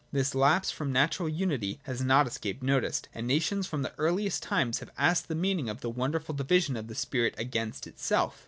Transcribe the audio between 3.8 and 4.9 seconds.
the eariiest times have